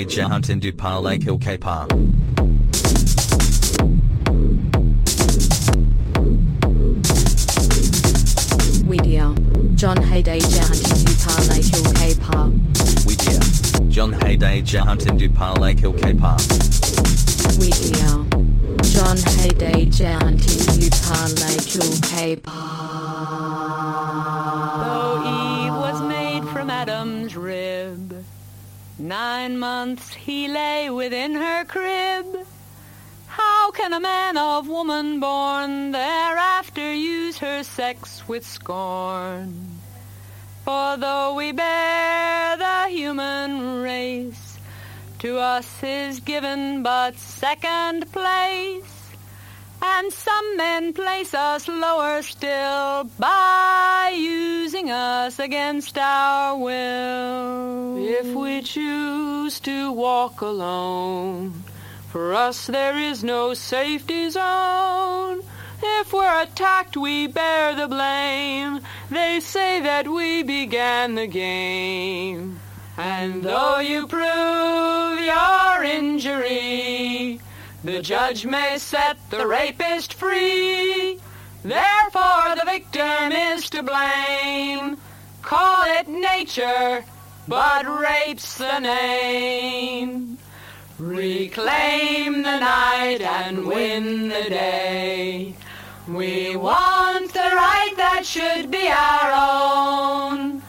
[0.00, 0.14] We dear.
[0.14, 1.88] John Hayday Jahunt in Dupar Lake Ilkapar.
[8.88, 9.76] Wedia.
[9.76, 13.06] John Hayday Jahantin Dupar Lake Ilkapar.
[13.06, 13.40] We dear.
[13.90, 16.38] John Hayday Jahunt in Dupar Lake Ilkapar.
[17.58, 18.10] Wedia.
[18.90, 22.59] John Hayday Jahantin Dupar Lake Ilkapar.
[29.10, 32.46] Nine months he lay within her crib.
[33.26, 39.80] How can a man of woman born thereafter use her sex with scorn?
[40.64, 44.58] For though we bear the human race,
[45.18, 48.94] to us is given but second place.
[49.82, 57.79] And some men place us lower still by using us against our will.
[58.12, 61.62] If we choose to walk alone,
[62.08, 65.42] for us there is no safety zone.
[65.80, 68.80] If we're attacked, we bear the blame.
[69.10, 72.58] They say that we began the game.
[72.96, 77.40] And though you prove your injury,
[77.84, 81.20] the judge may set the rapist free.
[81.62, 84.98] Therefore, the victim is to blame.
[85.42, 87.04] Call it nature,
[87.50, 90.38] but rape's the name.
[91.00, 95.56] Reclaim the night and win the day.
[96.06, 99.30] We want the right that should be our
[100.30, 100.62] own.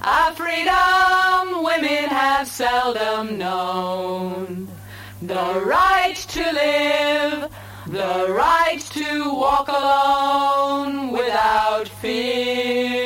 [0.00, 4.68] A freedom women have seldom known.
[5.20, 7.50] The right to live,
[7.88, 12.97] the right to walk alone without fear.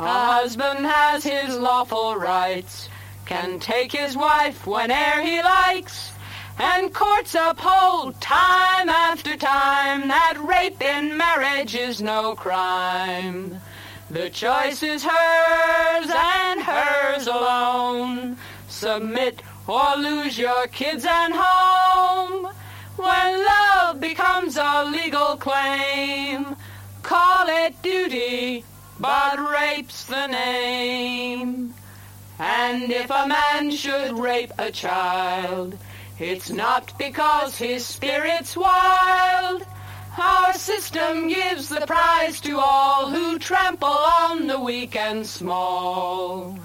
[0.00, 2.88] A husband has his lawful rights,
[3.26, 6.10] can take his wife whene'er he likes,
[6.58, 13.60] and courts uphold time after time that rape in marriage is no crime.
[14.10, 18.36] The choice is hers and hers alone.
[18.68, 22.48] Submit or lose your kids and home.
[22.96, 26.56] When love becomes a legal claim,
[27.02, 28.64] call it duty,
[28.98, 31.74] but rape's the name.
[32.38, 35.78] And if a man should rape a child,
[36.18, 39.66] it's not because his spirit's wild.
[40.16, 46.58] Our system gives the prize to all who trample on the weak and small.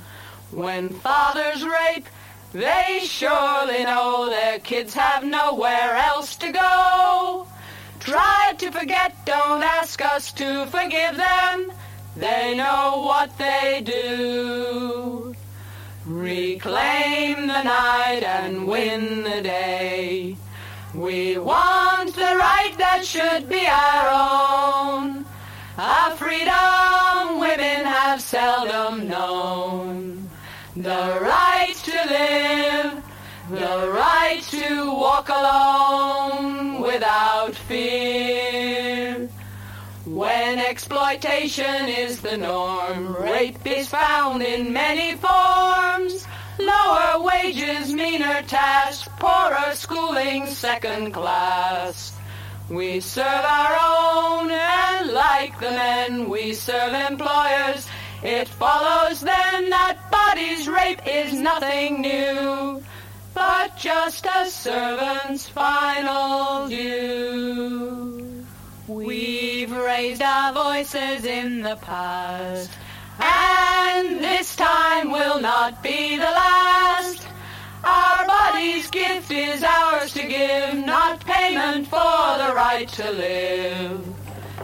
[0.52, 2.08] When fathers rape,
[2.54, 7.48] they surely know their kids have nowhere else to go.
[8.00, 11.72] Try to forget, don't ask us to forgive them.
[12.20, 15.34] They know what they do.
[16.06, 20.36] Reclaim the night and win the day.
[20.94, 25.26] We want the right that should be our own.
[25.78, 30.30] A freedom women have seldom known.
[30.76, 33.04] The right to live,
[33.50, 38.69] the right to walk alone without fear.
[40.70, 46.28] Exploitation is the norm, rape is found in many forms.
[46.60, 52.16] Lower wages, meaner tasks, poorer schooling, second class.
[52.70, 57.88] We serve our own, and like the men, we serve employers.
[58.22, 62.84] It follows then that bodies rape is nothing new,
[63.34, 68.29] but just a servant's final due.
[68.90, 72.72] We've raised our voices in the past,
[73.20, 77.28] and this time will not be the last.
[77.84, 84.04] Our body's gift is ours to give, not payment for the right to live.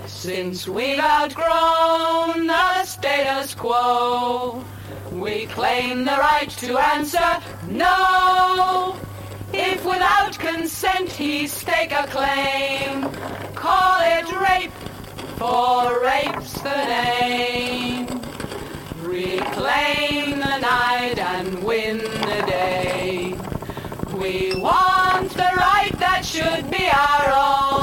[0.08, 4.66] Since we've outgrown the status quo,
[5.12, 9.00] we claim the right to answer no.
[9.54, 13.10] If without consent he stake a claim,
[13.54, 14.72] call it rape,
[15.38, 18.08] for rape's the name.
[19.02, 23.38] Reclaim the night and win the day.
[24.18, 27.75] We want the right that should be our own.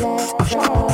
[0.00, 0.89] left.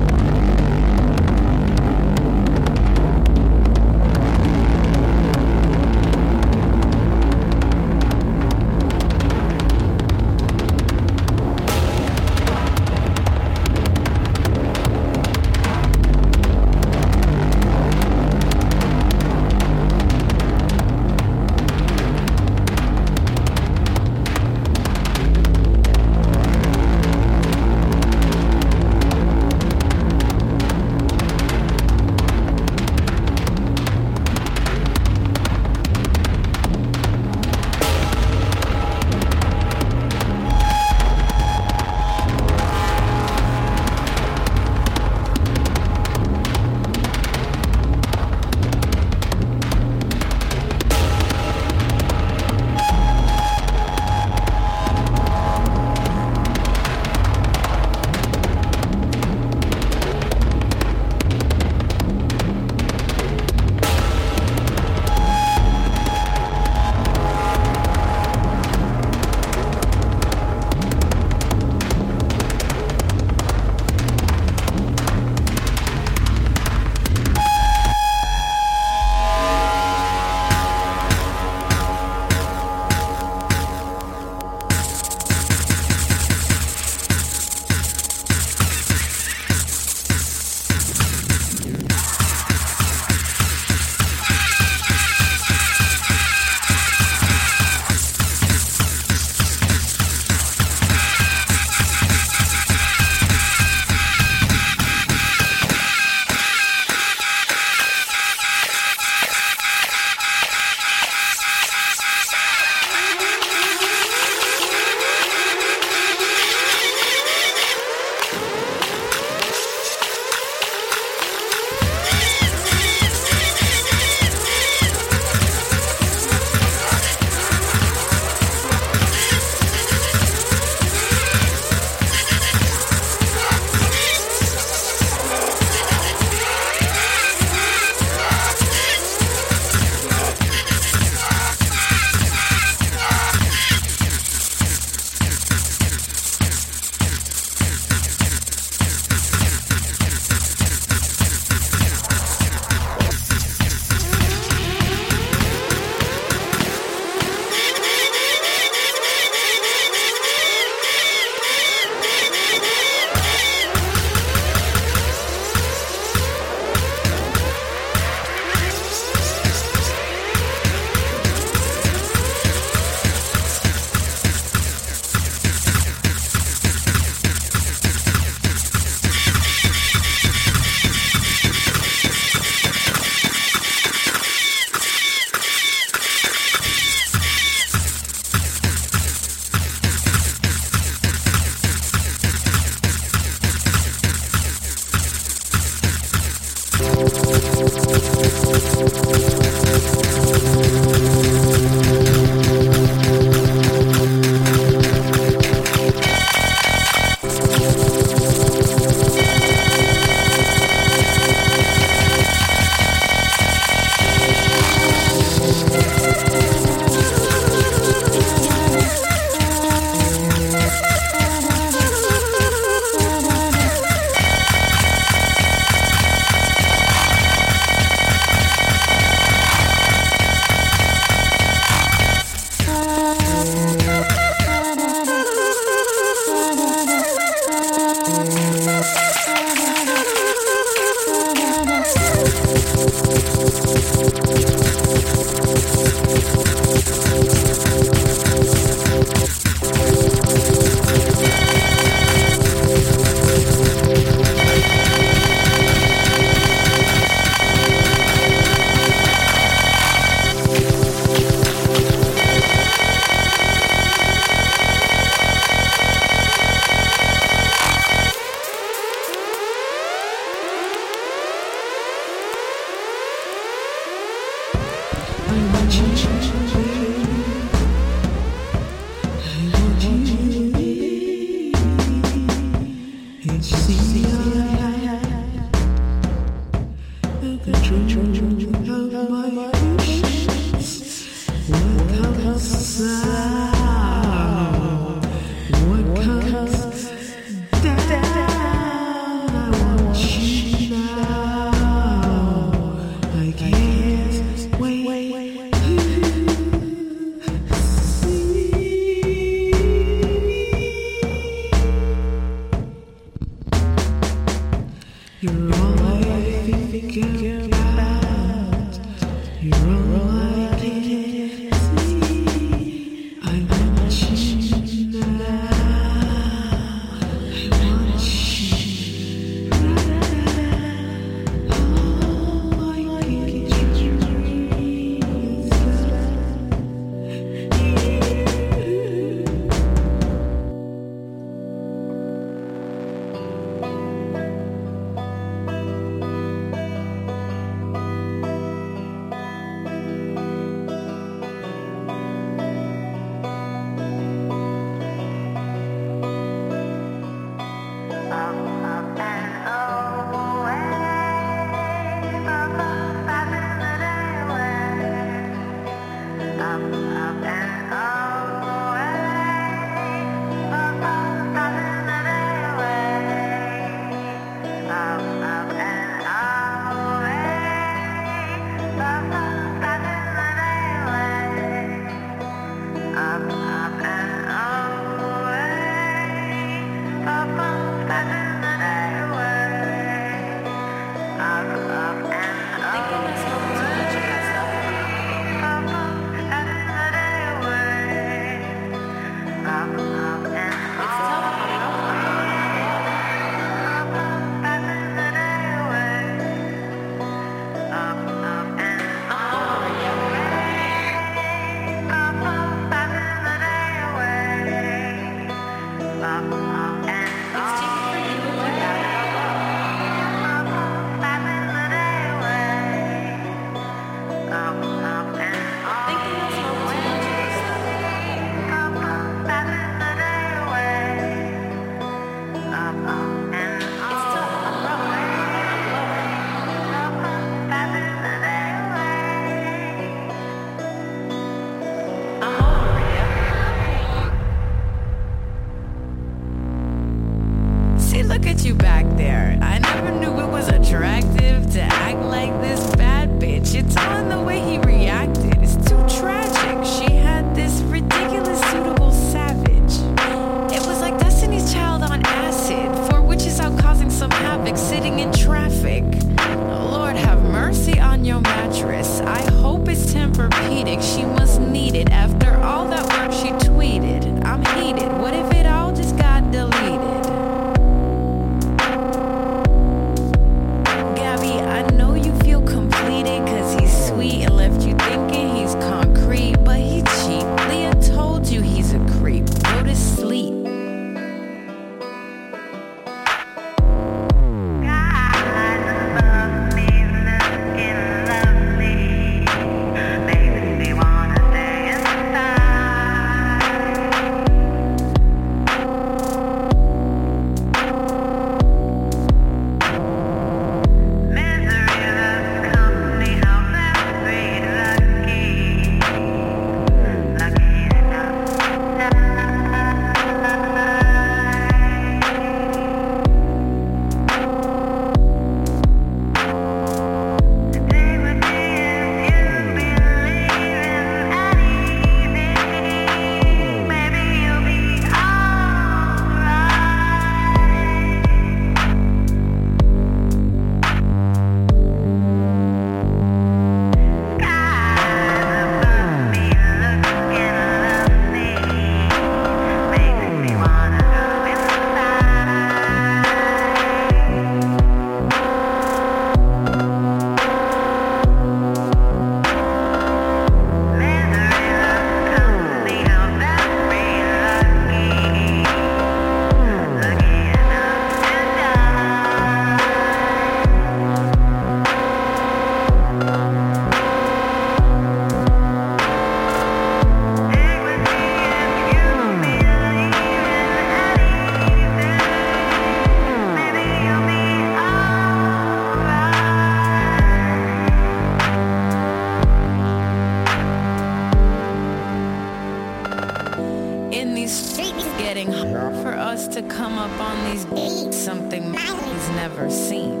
[599.20, 600.00] never seen.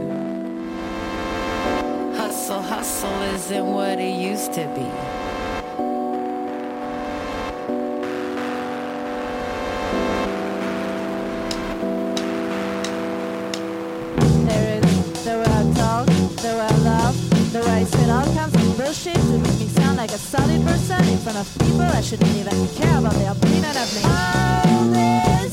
[2.16, 4.88] Hustle, hustle isn't what it used to be.
[14.48, 16.06] There is the way I talk,
[16.44, 17.16] the way I laugh,
[17.52, 20.62] the way I said all kinds of bullshit to make me sound like a solid
[20.64, 24.02] person in front of people I shouldn't even care about their opinion of me.
[24.02, 25.49] All this